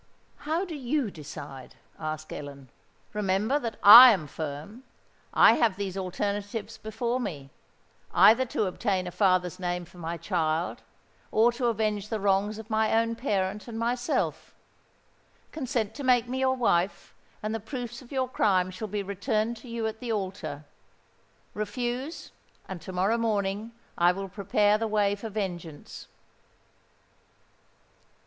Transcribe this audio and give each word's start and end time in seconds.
"How 0.49 0.65
do 0.65 0.73
you 0.75 1.11
decide?" 1.11 1.75
asked 1.99 2.33
Ellen. 2.33 2.69
"Remember 3.13 3.59
that 3.59 3.77
I 3.83 4.11
am 4.11 4.25
firm. 4.25 4.81
I 5.31 5.53
have 5.57 5.75
these 5.75 5.95
alternatives 5.95 6.79
before 6.79 7.19
me—either 7.19 8.45
to 8.47 8.65
obtain 8.65 9.05
a 9.05 9.11
father's 9.11 9.59
name 9.59 9.85
for 9.85 9.99
my 9.99 10.17
child, 10.17 10.81
or 11.31 11.51
to 11.51 11.67
avenge 11.67 12.09
the 12.09 12.19
wrongs 12.19 12.57
of 12.57 12.67
my 12.71 12.99
own 12.99 13.13
parent 13.15 13.67
and 13.67 13.77
myself. 13.77 14.55
Consent 15.51 15.93
to 15.93 16.03
make 16.03 16.27
me 16.27 16.39
your 16.39 16.55
wife, 16.55 17.13
and 17.43 17.53
the 17.53 17.59
proofs 17.59 18.01
of 18.01 18.11
your 18.11 18.27
crime 18.27 18.71
shall 18.71 18.87
be 18.87 19.03
returned 19.03 19.55
to 19.57 19.67
you 19.69 19.85
at 19.85 19.99
the 19.99 20.11
altar: 20.11 20.65
refuse, 21.53 22.31
and 22.67 22.81
to 22.81 22.91
morrow 22.91 23.19
morning 23.19 23.71
I 23.99 24.13
will 24.13 24.29
prepare 24.29 24.79
the 24.79 24.87
way 24.87 25.13
for 25.13 25.29
vengeance." 25.29 26.07